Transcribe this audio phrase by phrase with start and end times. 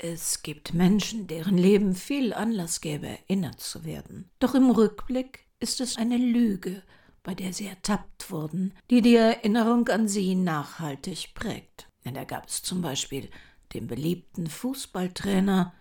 [0.00, 4.30] Es gibt Menschen, deren Leben viel Anlass gäbe, erinnert zu werden.
[4.38, 6.84] Doch im Rückblick ist es eine Lüge,
[7.24, 11.88] bei der sie ertappt wurden, die die Erinnerung an sie nachhaltig prägt.
[12.04, 13.28] Denn da gab es zum Beispiel
[13.74, 15.74] den beliebten Fußballtrainer,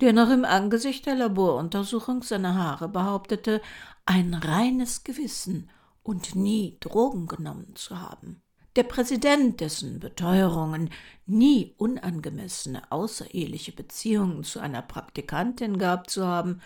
[0.00, 3.62] der noch im Angesicht der Laboruntersuchung seiner Haare behauptete,
[4.04, 5.70] ein reines Gewissen
[6.02, 8.42] und nie Drogen genommen zu haben
[8.76, 10.90] der Präsident, dessen Beteuerungen
[11.26, 16.60] nie unangemessene außereheliche Beziehungen zu einer Praktikantin gab zu haben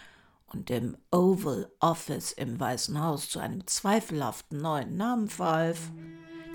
[0.53, 5.91] und im Oval Office im Weißen Haus zu einem zweifelhaften neuen Namen verhalf,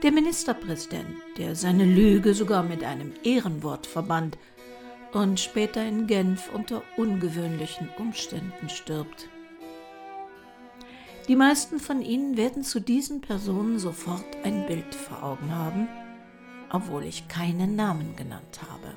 [0.02, 4.38] der Ministerpräsident, der seine Lüge sogar mit einem Ehrenwort verband
[5.13, 9.30] und später in Genf unter ungewöhnlichen Umständen stirbt.
[11.27, 15.87] Die meisten von Ihnen werden zu diesen Personen sofort ein Bild vor Augen haben,
[16.69, 18.93] obwohl ich keinen Namen genannt habe.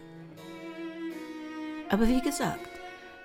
[1.89, 2.69] Aber wie gesagt,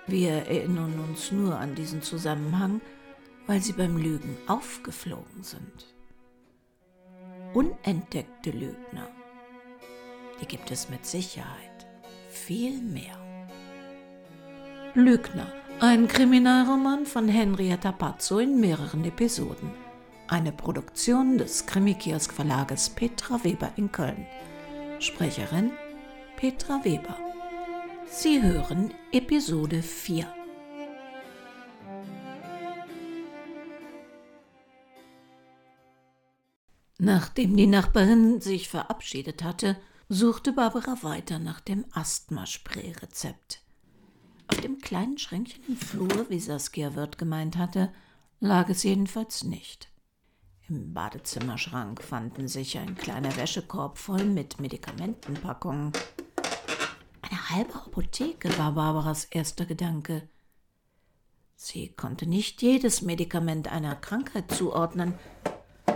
[0.05, 2.79] wir erinnern uns nur an diesen Zusammenhang,
[3.47, 5.95] weil sie beim Lügen aufgeflogen sind.
[7.53, 9.09] Unentdeckte Lügner,
[10.39, 11.87] die gibt es mit Sicherheit
[12.29, 13.17] viel mehr.
[14.93, 19.71] Lügner ein Kriminalroman von Henrietta Pazzo in mehreren Episoden.
[20.27, 24.27] Eine Produktion des Krimikiosk Verlages Petra Weber in Köln.
[24.99, 25.71] Sprecherin
[26.35, 27.17] Petra Weber.
[28.05, 30.31] Sie hören Episode 4.
[36.99, 39.77] Nachdem die Nachbarin sich verabschiedet hatte,
[40.09, 43.63] suchte Barbara weiter nach dem Asthmaspray-Rezept.
[44.51, 47.91] Auf dem kleinen Schränkchen im Flur, wie Saskia Wirth gemeint hatte,
[48.41, 49.89] lag es jedenfalls nicht.
[50.67, 55.93] Im Badezimmerschrank fanden sich ein kleiner Wäschekorb voll mit Medikamentenpackungen.
[57.21, 60.27] Eine halbe Apotheke war Barbaras erster Gedanke.
[61.55, 65.13] Sie konnte nicht jedes Medikament einer Krankheit zuordnen,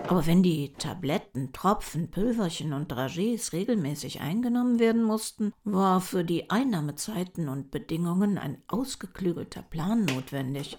[0.07, 6.49] aber wenn die Tabletten, Tropfen, Pülverchen und Dragees regelmäßig eingenommen werden mussten, war für die
[6.49, 10.77] Einnahmezeiten und Bedingungen ein ausgeklügelter Plan notwendig.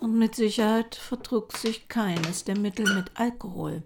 [0.00, 3.84] Und mit Sicherheit vertrug sich keines der Mittel mit Alkohol.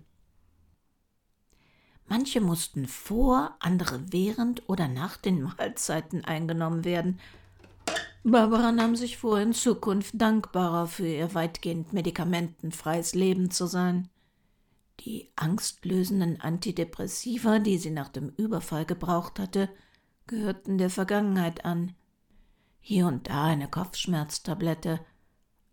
[2.07, 7.21] Manche mussten vor, andere während oder nach den Mahlzeiten eingenommen werden,
[8.23, 14.11] Barbara nahm sich vor, in Zukunft dankbarer für ihr weitgehend medikamentenfreies Leben zu sein.
[15.01, 19.71] Die angstlösenden Antidepressiva, die sie nach dem Überfall gebraucht hatte,
[20.27, 21.95] gehörten der Vergangenheit an.
[22.81, 25.01] Hier und da eine Kopfschmerztablette,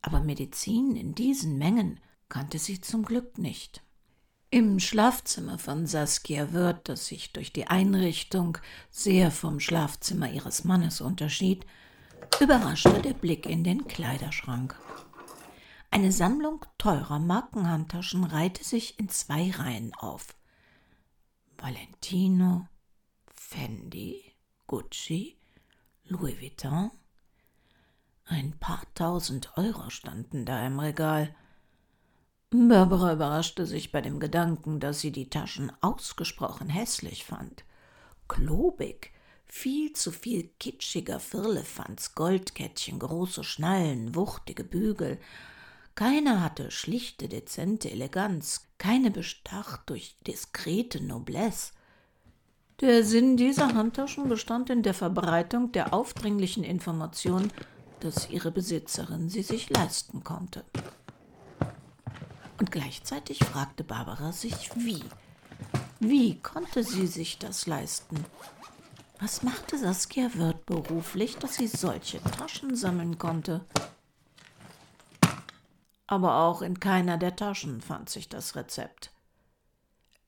[0.02, 3.84] aber Medizin in diesen Mengen kannte sie zum Glück nicht.
[4.50, 8.58] Im Schlafzimmer von Saskia Wirth, das sich durch die Einrichtung
[8.90, 11.66] sehr vom Schlafzimmer ihres Mannes unterschied,
[12.40, 14.80] überraschte der Blick in den Kleiderschrank.
[15.90, 20.36] Eine Sammlung teurer Markenhandtaschen reihte sich in zwei Reihen auf.
[21.58, 22.68] Valentino,
[23.34, 24.34] Fendi,
[24.68, 25.38] Gucci,
[26.06, 26.92] Louis Vuitton.
[28.26, 31.34] Ein paar tausend Euro standen da im Regal.
[32.50, 37.64] Barbara überraschte sich bei dem Gedanken, dass sie die Taschen ausgesprochen hässlich fand.
[38.28, 39.12] Klobig,
[39.48, 45.20] viel zu viel kitschiger Firlefanz, Goldkettchen, große Schnallen, wuchtige Bügel.
[45.96, 51.72] Keiner hatte schlichte, dezente Eleganz, keine bestacht durch diskrete Noblesse.
[52.82, 57.52] Der Sinn dieser Handtaschen bestand in der Verbreitung der aufdringlichen Information,
[58.02, 60.64] dass ihre Besitzerin sie sich leisten konnte.
[62.60, 65.04] Und gleichzeitig fragte Barbara sich, wie.
[66.00, 68.24] Wie konnte sie sich das leisten?
[69.20, 73.66] Was machte Saskia Wirth beruflich, dass sie solche Taschen sammeln konnte?
[76.06, 79.12] Aber auch in keiner der Taschen fand sich das Rezept.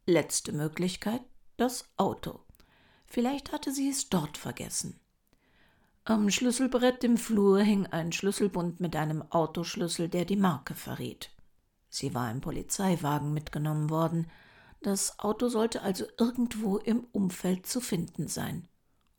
[0.08, 1.22] Letzte Möglichkeit,
[1.58, 2.40] das Auto.
[3.06, 5.00] Vielleicht hatte sie es dort vergessen.
[6.04, 11.30] Am Schlüsselbrett im Flur hing ein Schlüsselbund mit einem Autoschlüssel, der die Marke verriet.
[11.90, 14.32] Sie war im Polizeiwagen mitgenommen worden.
[14.82, 18.68] Das Auto sollte also irgendwo im Umfeld zu finden sein.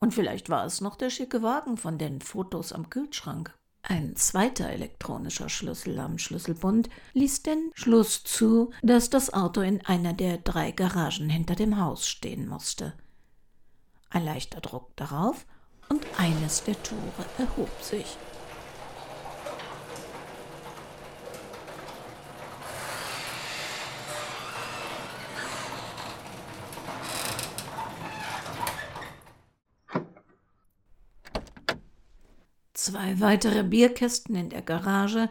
[0.00, 3.55] Und vielleicht war es noch der schicke Wagen von den Fotos am Kühlschrank.
[3.82, 10.12] Ein zweiter elektronischer Schlüssel am Schlüsselbund ließ den Schluss zu, dass das Auto in einer
[10.12, 12.94] der drei Garagen hinter dem Haus stehen musste.
[14.11, 15.47] Ein leichter Druck darauf
[15.88, 18.17] und eines der Tore erhob sich.
[32.82, 35.29] Zwei weitere Bierkästen in der Garage,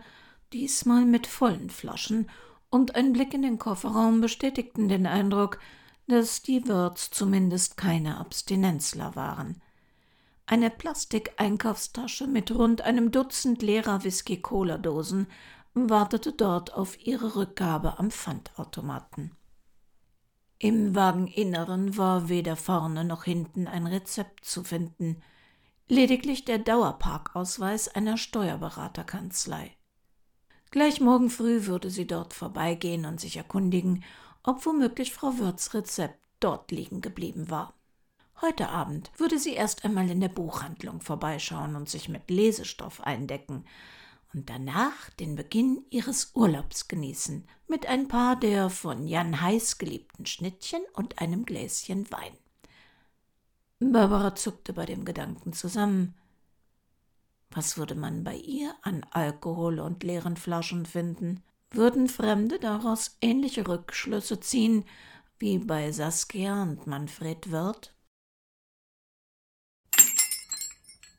[0.53, 2.29] diesmal mit vollen Flaschen,
[2.69, 5.57] und ein Blick in den Kofferraum bestätigten den Eindruck,
[6.07, 9.63] dass die Wirts zumindest keine Abstinenzler waren.
[10.45, 15.25] Eine Plastikeinkaufstasche mit rund einem Dutzend leerer Whisky-Cola-Dosen
[15.73, 19.31] wartete dort auf ihre Rückgabe am Pfandautomaten.
[20.59, 25.23] Im Wageninneren war weder vorne noch hinten ein Rezept zu finden,
[25.89, 29.75] lediglich der Dauerparkausweis einer Steuerberaterkanzlei.
[30.69, 34.03] Gleich morgen früh würde sie dort vorbeigehen und sich erkundigen,
[34.43, 37.73] ob womöglich Frau Wirths Rezept dort liegen geblieben war.
[38.39, 43.65] Heute Abend würde sie erst einmal in der Buchhandlung vorbeischauen und sich mit Lesestoff eindecken
[44.31, 50.27] und danach den Beginn ihres Urlaubs genießen mit ein paar der von Jan heiß geliebten
[50.27, 52.37] Schnittchen und einem Gläschen Wein.
[53.79, 56.13] Barbara zuckte bei dem Gedanken zusammen.
[57.51, 61.43] Was würde man bei ihr an Alkohol und leeren Flaschen finden?
[61.71, 64.85] Würden Fremde daraus ähnliche Rückschlüsse ziehen
[65.39, 67.93] wie bei Saskia und Manfred Wirth?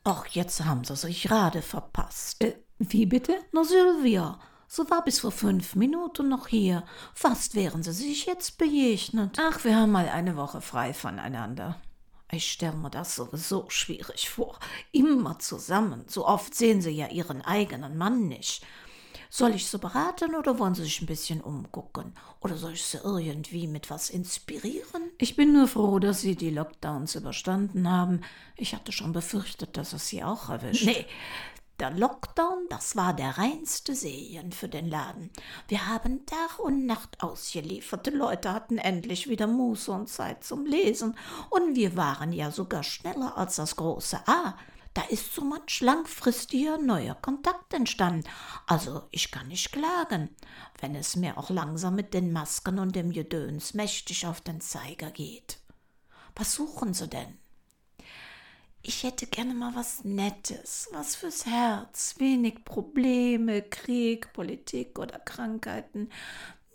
[0.03, 2.43] Ach, jetzt haben sie sich gerade verpasst.
[2.43, 3.37] Äh, wie bitte?
[3.51, 6.85] Na, Sylvia, so war bis vor fünf Minuten noch hier.
[7.13, 9.37] Fast wären sie sich jetzt begegnet.
[9.39, 11.79] Ach, wir haben mal eine Woche frei voneinander.
[12.31, 14.57] Ich stelle mir das sowieso schwierig vor.
[14.91, 16.05] Immer zusammen.
[16.07, 18.65] So oft sehen sie ja ihren eigenen Mann nicht.
[19.29, 22.13] Soll ich sie beraten oder wollen sie sich ein bisschen umgucken?
[22.41, 25.03] Oder soll ich sie irgendwie mit was inspirieren?
[25.17, 28.21] Ich bin nur froh, dass sie die Lockdowns überstanden haben.
[28.57, 30.85] Ich hatte schon befürchtet, dass es sie auch erwischt.
[30.85, 31.05] Nee,
[31.81, 35.31] der Lockdown, das war der reinste Segen für den Laden.
[35.67, 38.05] Wir haben Tag und Nacht ausgeliefert.
[38.05, 41.17] Die Leute hatten endlich wieder Muße und Zeit zum Lesen.
[41.49, 44.53] Und wir waren ja sogar schneller als das große A.
[44.93, 48.29] Da ist so manch langfristiger neuer Kontakt entstanden.
[48.67, 50.29] Also ich kann nicht klagen,
[50.81, 55.09] wenn es mir auch langsam mit den Masken und dem Gedöns mächtig auf den Zeiger
[55.09, 55.57] geht.
[56.35, 57.40] Was suchen Sie denn?
[58.83, 66.09] Ich hätte gerne mal was Nettes, was fürs Herz, wenig Probleme, Krieg, Politik oder Krankheiten,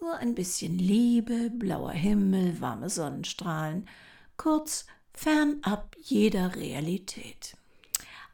[0.01, 3.89] nur ein bisschen Liebe, blauer Himmel, warme Sonnenstrahlen,
[4.37, 7.57] kurz fernab jeder Realität.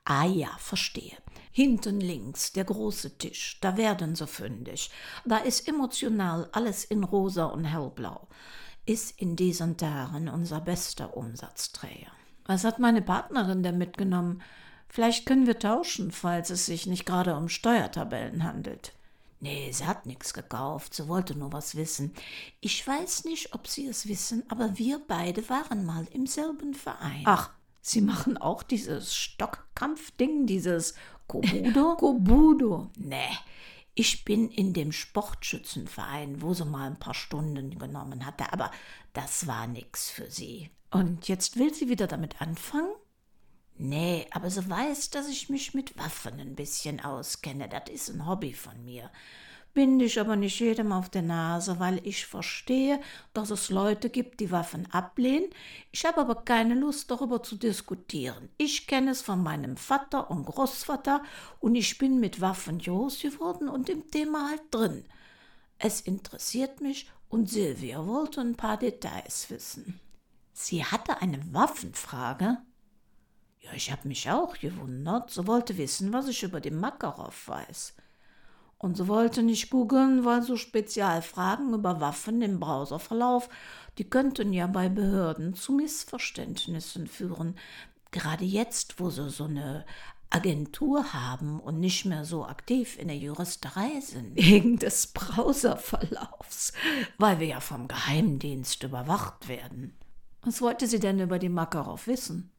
[0.05, 1.17] Ah ja, verstehe.
[1.51, 4.91] Hinten links der große Tisch, da werden sie fündig.
[5.25, 8.29] Da ist emotional alles in rosa und hellblau.
[8.85, 12.13] Ist in diesen Tagen unser bester Umsatzträger.
[12.53, 14.43] Was hat meine Partnerin denn mitgenommen?
[14.87, 18.93] Vielleicht können wir tauschen, falls es sich nicht gerade um Steuertabellen handelt.
[19.41, 22.13] Nee, sie hat nichts gekauft, sie wollte nur was wissen.
[22.61, 27.23] Ich weiß nicht, ob Sie es wissen, aber wir beide waren mal im selben Verein.
[27.25, 27.51] Ach,
[27.81, 30.95] Sie machen auch dieses Stockkampfding, dieses
[31.27, 31.97] Kobudo?
[31.97, 32.91] Kobudo.
[32.99, 33.31] Nee,
[33.95, 38.71] ich bin in dem Sportschützenverein, wo sie mal ein paar Stunden genommen hatte, aber
[39.13, 40.71] das war nix für sie.
[40.91, 42.93] Und jetzt will sie wieder damit anfangen?
[43.77, 47.69] Nee, aber sie weiß, dass ich mich mit Waffen ein bisschen auskenne.
[47.69, 49.11] Das ist ein Hobby von mir.
[49.75, 53.01] Binde ich aber nicht jedem auf der Nase, weil ich verstehe,
[53.33, 55.49] dass es Leute gibt, die Waffen ablehnen.
[55.91, 58.51] Ich habe aber keine Lust, darüber zu diskutieren.
[58.59, 61.23] Ich kenne es von meinem Vater und Großvater
[61.59, 65.05] und ich bin mit Waffen groß geworden und im Thema halt drin.
[65.79, 69.99] Es interessiert mich und Silvia wollte ein paar Details wissen.
[70.53, 72.59] Sie hatte eine Waffenfrage?
[73.61, 75.31] Ja, ich habe mich auch gewundert.
[75.31, 77.95] Sie wollte wissen, was ich über den Makarov weiß.
[78.83, 83.49] Und sie wollte nicht googeln, weil so Spezialfragen über Waffen im Browserverlauf,
[83.97, 87.55] die könnten ja bei Behörden zu Missverständnissen führen.
[88.11, 89.87] Gerade jetzt, wo sie so eine
[90.31, 94.35] Agentur haben und nicht mehr so aktiv in der Juristerei sind.
[94.35, 96.73] Wegen des Browserverlaufs,
[97.19, 99.97] weil wir ja vom Geheimdienst überwacht werden.
[100.43, 102.51] Was wollte sie denn über die Makarov wissen?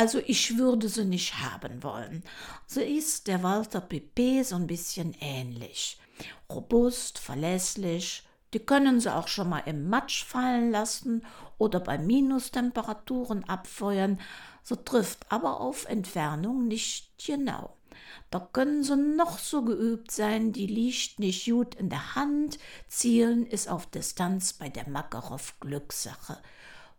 [0.00, 2.24] Also ich würde sie nicht haben wollen.
[2.66, 5.98] Sie ist der Walter Pepe so ein bisschen ähnlich.
[6.48, 8.22] Robust, verlässlich,
[8.54, 11.22] die können sie auch schon mal im Matsch fallen lassen
[11.58, 14.18] oder bei Minustemperaturen abfeuern,
[14.62, 17.76] so trifft aber auf Entfernung nicht genau.
[18.30, 23.44] Da können sie noch so geübt sein, die liegt nicht gut in der Hand, zielen
[23.44, 26.38] ist auf Distanz bei der Makarov Glückssache.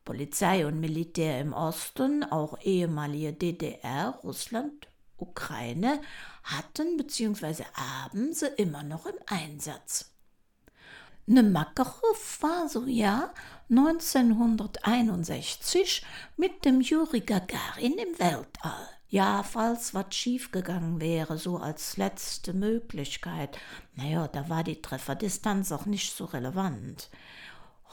[0.03, 6.01] Polizei und Militär im Osten, auch ehemalige DDR, Russland, Ukraine,
[6.43, 7.65] hatten bzw.
[7.74, 10.12] haben sie immer noch im Einsatz.
[11.27, 13.31] Ne Makarov war so ja
[13.70, 16.03] 1961
[16.36, 18.89] mit dem Juri Gagarin im Weltall.
[19.08, 23.60] Ja, falls was schiefgegangen wäre, so als letzte Möglichkeit.
[23.96, 27.12] Naja, da war die Trefferdistanz auch nicht so relevant.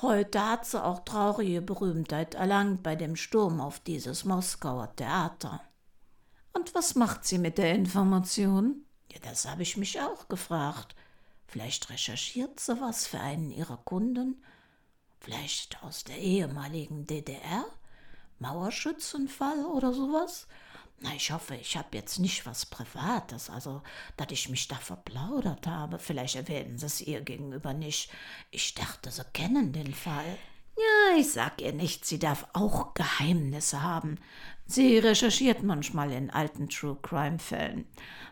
[0.00, 5.61] Heute hat sie auch traurige Berühmtheit erlangt bei dem Sturm auf dieses Moskauer Theater.
[6.52, 8.85] Und was macht sie mit der Information?
[9.11, 10.95] Ja, das habe ich mich auch gefragt.
[11.49, 14.40] Vielleicht recherchiert sie was für einen ihrer Kunden?
[15.19, 17.64] Vielleicht aus der ehemaligen DDR?
[18.38, 20.47] Mauerschützenfall oder sowas?
[21.00, 23.83] Na, ich hoffe, ich habe jetzt nicht was Privates, also,
[24.17, 25.99] dass ich mich da verplaudert habe.
[25.99, 28.11] Vielleicht erwähnen Sie es ihr gegenüber nicht.
[28.50, 30.38] Ich dachte, Sie kennen den Fall.
[30.78, 34.19] Ja, ich sag ihr nicht, sie darf auch Geheimnisse haben.
[34.64, 37.85] Sie recherchiert manchmal in alten True Crime Fällen.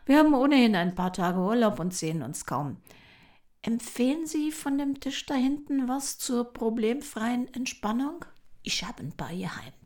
[0.05, 2.77] Wir haben ohnehin ein paar Tage Urlaub und sehen uns kaum.
[3.63, 8.25] Empfehlen Sie von dem Tisch da hinten was zur problemfreien Entspannung?
[8.63, 9.86] Ich habe ein paar Geheimtipps.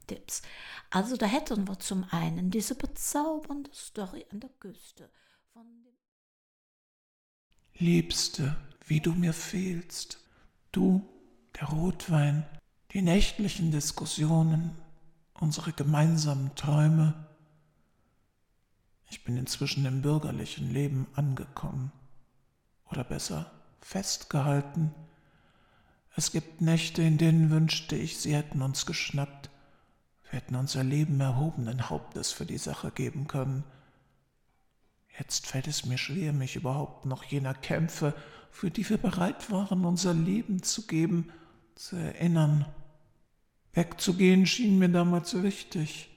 [0.90, 5.11] Also da hätten wir zum einen diese bezaubernde Story an der Küste
[7.81, 10.19] Liebste, wie du mir fehlst,
[10.71, 11.02] du,
[11.59, 12.45] der Rotwein,
[12.93, 14.76] die nächtlichen Diskussionen,
[15.33, 17.26] unsere gemeinsamen Träume.
[19.09, 21.90] Ich bin inzwischen im bürgerlichen Leben angekommen.
[22.90, 23.50] Oder besser,
[23.81, 24.95] festgehalten.
[26.17, 29.49] Es gibt Nächte, in denen wünschte ich, sie hätten uns geschnappt.
[30.31, 33.65] Wir hätten unser Leben erhobenen Hauptes für die Sache geben können.
[35.19, 38.15] Jetzt fällt es mir schwer, mich überhaupt noch jener Kämpfe,
[38.51, 41.33] für die wir bereit waren, unser Leben zu geben,
[41.75, 42.65] zu erinnern.
[43.73, 46.11] Wegzugehen schien mir damals wichtig.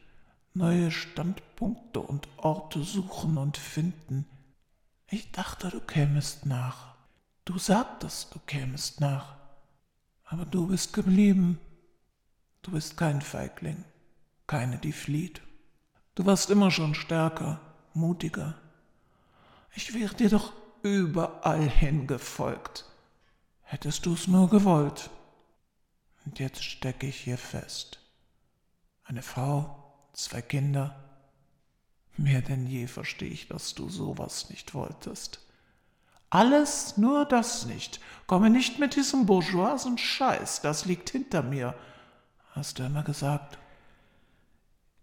[0.54, 4.26] Neue Standpunkte und Orte suchen und finden.
[5.10, 6.96] Ich dachte, du kämest nach.
[7.46, 9.36] Du sagtest, du kämest nach,
[10.24, 11.60] aber du bist geblieben.
[12.62, 13.84] Du bist kein Feigling,
[14.48, 15.42] keine, die flieht.
[16.16, 17.60] Du warst immer schon stärker,
[17.94, 18.56] mutiger.
[19.76, 22.86] Ich wäre dir doch überall hingefolgt.
[23.62, 25.10] Hättest du's nur gewollt.
[26.26, 28.00] Und jetzt stecke ich hier fest.
[29.04, 30.96] Eine Frau, zwei Kinder.
[32.16, 35.40] Mehr denn je verstehe ich, dass du sowas nicht wolltest.
[36.30, 38.00] Alles, nur das nicht.
[38.28, 41.76] Komme nicht mit diesem bourgeoisen Scheiß, das liegt hinter mir,
[42.52, 43.58] hast du immer gesagt.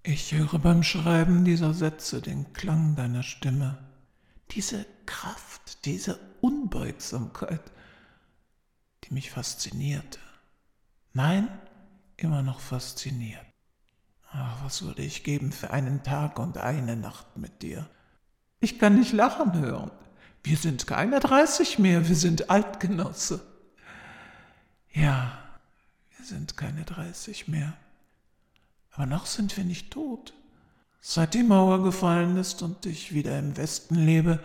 [0.02, 3.76] Ich höre beim Schreiben dieser Sätze den Klang deiner Stimme,
[4.50, 7.61] diese Kraft, diese Unbeugsamkeit,
[9.04, 10.19] die mich faszinierte.
[11.12, 11.49] Nein,
[12.16, 13.45] immer noch fasziniert.
[14.33, 17.87] Ach, was würde ich geben für einen Tag und eine Nacht mit dir?
[18.61, 19.90] Ich kann dich lachen hören.
[20.42, 23.42] Wir sind keine 30 mehr, wir sind Altgenosse.
[24.92, 25.38] Ja,
[26.16, 27.76] wir sind keine 30 mehr.
[28.90, 30.35] Aber noch sind wir nicht tot.
[31.00, 34.40] Seit die Mauer gefallen ist und ich wieder im Westen lebe,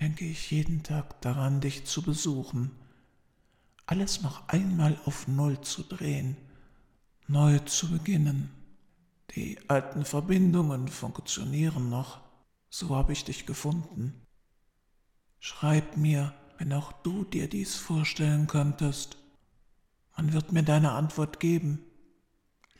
[0.00, 2.70] denke ich jeden Tag daran, dich zu besuchen,
[3.86, 6.36] alles noch einmal auf Null zu drehen,
[7.26, 8.50] neu zu beginnen.
[9.34, 12.20] Die alten Verbindungen funktionieren noch,
[12.70, 14.22] so habe ich dich gefunden.
[15.40, 19.18] Schreib mir, wenn auch du dir dies vorstellen könntest.
[20.16, 21.80] Man wird mir deine Antwort geben.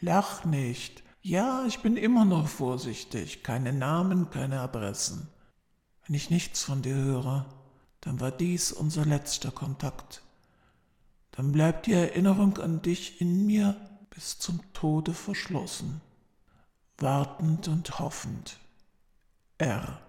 [0.05, 1.03] Lach nicht.
[1.23, 3.43] Ja, ich bin immer noch vorsichtig.
[3.43, 5.29] Keine Namen, keine Adressen.
[6.05, 7.47] Wenn ich nichts von dir höre,
[8.03, 10.21] dann war dies unser letzter Kontakt.
[11.31, 13.81] Dann bleibt die Erinnerung an dich in mir
[14.11, 16.03] bis zum Tode verschlossen.
[16.99, 18.59] Wartend und hoffend.
[19.57, 20.03] R.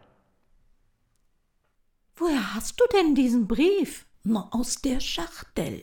[2.17, 4.05] Woher hast du denn diesen Brief?
[4.25, 5.81] Na, aus der Schachtel.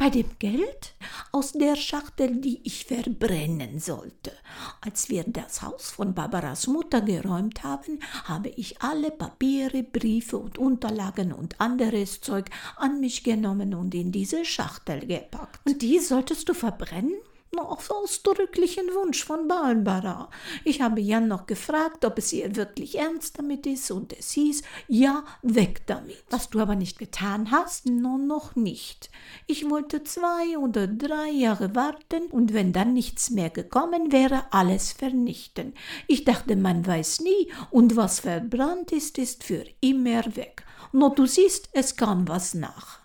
[0.00, 0.94] Bei dem Geld?
[1.30, 4.32] Aus der Schachtel, die ich verbrennen sollte.
[4.80, 10.56] Als wir das Haus von Barbaras Mutter geräumt haben, habe ich alle Papiere, Briefe und
[10.56, 15.60] Unterlagen und anderes Zeug an mich genommen und in diese Schachtel gepackt.
[15.66, 17.20] Und die solltest du verbrennen?
[17.58, 20.30] Auf ausdrücklichen Wunsch von Barbara.
[20.64, 24.62] Ich habe Jan noch gefragt, ob es ihr wirklich ernst damit ist, und es hieß,
[24.88, 26.22] ja, weg damit.
[26.30, 29.10] Was du aber nicht getan hast, no, noch nicht.
[29.46, 34.92] Ich wollte zwei oder drei Jahre warten, und wenn dann nichts mehr gekommen wäre, alles
[34.92, 35.74] vernichten.
[36.06, 40.64] Ich dachte, man weiß nie, und was verbrannt ist, ist für immer weg.
[40.92, 42.99] Nur du siehst, es kam was nach.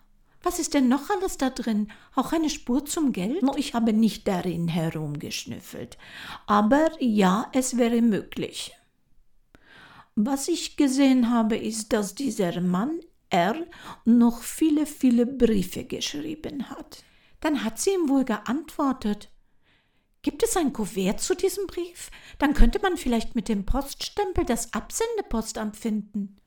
[0.46, 1.92] Was ist denn noch alles da drin?
[2.14, 3.42] Auch eine Spur zum Geld?
[3.42, 5.98] No, ich habe nicht darin herumgeschnüffelt.
[6.46, 8.72] Aber ja, es wäre möglich.
[10.14, 13.00] Was ich gesehen habe, ist, dass dieser Mann
[13.32, 13.56] R
[14.06, 17.04] noch viele, viele Briefe geschrieben hat.
[17.40, 19.32] Dann hat sie ihm wohl geantwortet.
[20.22, 22.12] Gibt es ein Kuvert zu diesem Brief?
[22.38, 26.38] Dann könnte man vielleicht mit dem Poststempel das Absendepostamt finden.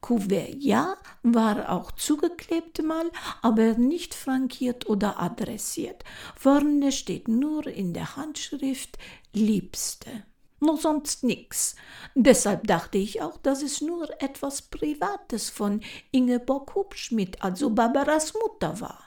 [0.00, 3.10] Kuvert ja, war auch zugeklebt mal,
[3.42, 6.04] aber nicht frankiert oder adressiert.
[6.36, 8.96] Vorne steht nur in der Handschrift
[9.32, 10.10] Liebste.
[10.60, 11.76] Nur sonst nix.
[12.14, 18.80] Deshalb dachte ich auch, dass es nur etwas Privates von Ingeborg Hubschmidt, also Barbaras Mutter
[18.80, 19.04] war.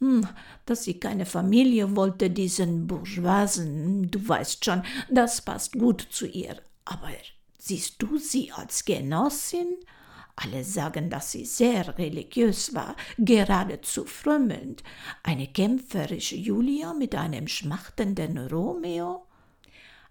[0.00, 0.26] Hm,
[0.66, 6.56] dass sie keine Familie wollte, diesen Bourgeoisen, du weißt schon, das passt gut zu ihr.
[6.84, 7.08] Aber
[7.60, 9.76] siehst du sie als Genossin?
[10.36, 14.82] Alle sagen, dass sie sehr religiös war, geradezu frömmelnd.
[15.22, 19.26] Eine kämpferische Julia mit einem schmachtenden Romeo?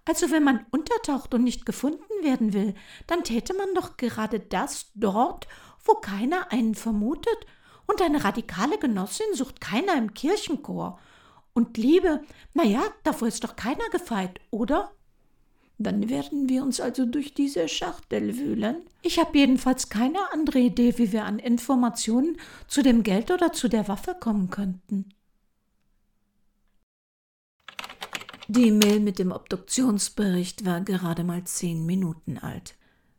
[0.05, 2.75] Also wenn man untertaucht und nicht gefunden werden will,
[3.07, 5.47] dann täte man doch gerade das dort,
[5.83, 7.45] wo keiner einen vermutet,
[7.89, 10.99] und eine radikale Genossin sucht keiner im Kirchenchor.
[11.53, 12.21] Und Liebe,
[12.53, 14.91] na ja, davor ist doch keiner gefeit, oder?
[15.81, 18.75] Dann werden wir uns also durch diese Schachtel wühlen.
[19.01, 22.35] Ich habe jedenfalls keine andere Idee, wie wir an Informationen
[22.67, 25.05] zu dem Geld oder zu der Waffe kommen könnten.
[28.49, 32.75] Die Mail mit dem Obduktionsbericht war gerade mal zehn Minuten alt.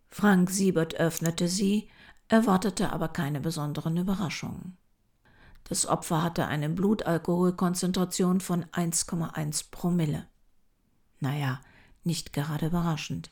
[0.08, 1.88] Frank Siebert öffnete sie,
[2.28, 4.76] erwartete aber keine besonderen Überraschungen.
[5.64, 10.26] Das Opfer hatte eine Blutalkoholkonzentration von 1,1 Promille.
[11.20, 11.60] Naja,
[12.04, 13.30] nicht gerade überraschend.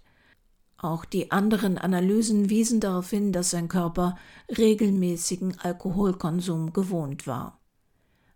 [0.77, 4.17] Auch die anderen Analysen wiesen darauf hin, dass sein Körper
[4.57, 7.61] regelmäßigen Alkoholkonsum gewohnt war.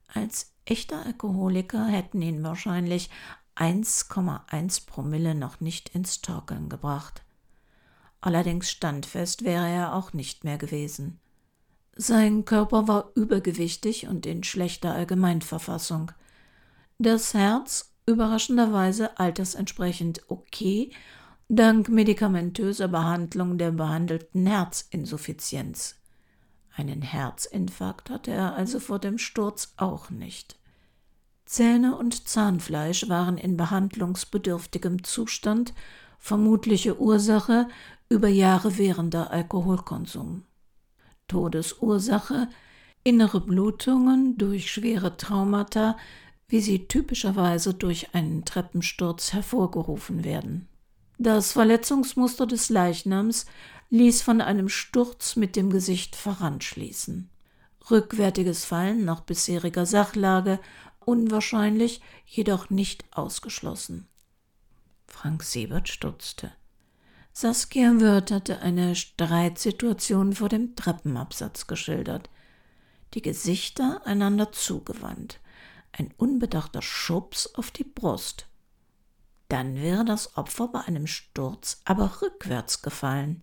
[0.08, 3.10] Als echter Alkoholiker hätten ihn wahrscheinlich
[3.56, 7.22] 1,1 Promille noch nicht ins Torkeln gebracht.
[8.20, 11.20] Allerdings standfest wäre er auch nicht mehr gewesen.
[11.94, 16.12] Sein Körper war übergewichtig und in schlechter Allgemeinverfassung.
[16.98, 20.90] Das Herz überraschenderweise altersentsprechend okay,
[21.48, 25.96] dank medikamentöser Behandlung der behandelten Herzinsuffizienz.
[26.74, 30.58] Einen Herzinfarkt hatte er also vor dem Sturz auch nicht.
[31.44, 35.74] Zähne und Zahnfleisch waren in behandlungsbedürftigem Zustand,
[36.18, 37.68] vermutliche Ursache
[38.08, 40.44] über Jahre währender Alkoholkonsum.
[41.28, 42.48] Todesursache
[43.04, 45.96] innere Blutungen durch schwere Traumata
[46.52, 50.68] wie sie typischerweise durch einen Treppensturz hervorgerufen werden.
[51.16, 53.46] Das Verletzungsmuster des Leichnams
[53.88, 57.30] ließ von einem Sturz mit dem Gesicht voranschließen.
[57.90, 60.60] Rückwärtiges Fallen nach bisheriger Sachlage
[61.00, 64.06] unwahrscheinlich, jedoch nicht ausgeschlossen.
[65.06, 66.52] Frank Siebert stutzte.
[67.32, 72.28] Saskia Wirth hatte eine Streitsituation vor dem Treppenabsatz geschildert.
[73.14, 75.40] Die Gesichter einander zugewandt
[75.92, 78.46] ein unbedachter Schubs auf die Brust.
[79.48, 83.42] Dann wäre das Opfer bei einem Sturz aber rückwärts gefallen.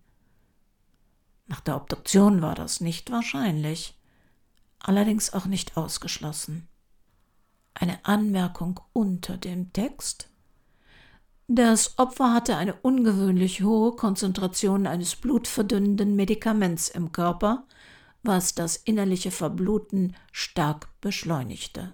[1.46, 3.98] Nach der Obduktion war das nicht wahrscheinlich,
[4.78, 6.68] allerdings auch nicht ausgeschlossen.
[7.74, 10.28] Eine Anmerkung unter dem Text.
[11.46, 17.66] Das Opfer hatte eine ungewöhnlich hohe Konzentration eines blutverdünnenden Medikaments im Körper,
[18.22, 21.92] was das innerliche Verbluten stark beschleunigte.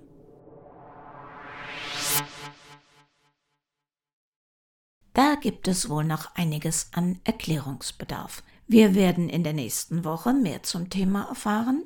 [5.16, 8.42] Da gibt es wohl noch einiges an Erklärungsbedarf.
[8.68, 11.85] Wir werden in der nächsten Woche mehr zum Thema erfahren.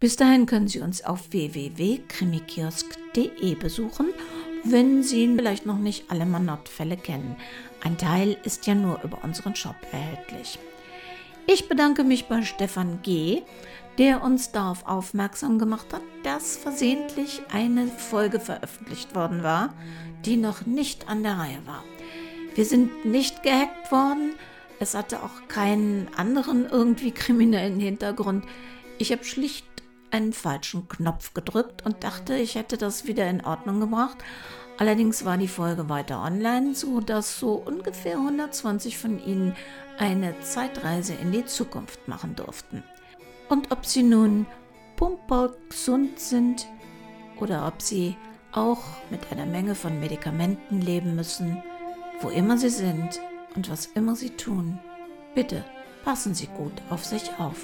[0.00, 4.08] Bis dahin können Sie uns auf www.krimikiosk.de besuchen,
[4.64, 7.36] wenn Sie vielleicht noch nicht alle Manott-Fälle kennen.
[7.82, 10.58] Ein Teil ist ja nur über unseren Shop erhältlich.
[11.46, 13.40] Ich bedanke mich bei Stefan G.,
[13.96, 19.72] der uns darauf aufmerksam gemacht hat, dass versehentlich eine Folge veröffentlicht worden war,
[20.26, 21.82] die noch nicht an der Reihe war.
[22.58, 24.34] Wir sind nicht gehackt worden.
[24.80, 28.44] Es hatte auch keinen anderen irgendwie kriminellen Hintergrund.
[28.98, 29.64] Ich habe schlicht
[30.10, 34.16] einen falschen Knopf gedrückt und dachte, ich hätte das wieder in Ordnung gebracht.
[34.76, 39.54] Allerdings war die Folge weiter online, so dass so ungefähr 120 von Ihnen
[39.96, 42.82] eine Zeitreise in die Zukunft machen durften.
[43.48, 44.46] Und ob Sie nun
[44.96, 46.66] pumperl gesund sind
[47.36, 48.16] oder ob Sie
[48.50, 51.62] auch mit einer Menge von Medikamenten leben müssen,
[52.20, 53.20] wo immer Sie sind
[53.54, 54.78] und was immer Sie tun,
[55.34, 55.64] bitte
[56.04, 57.58] passen Sie gut auf sich auf.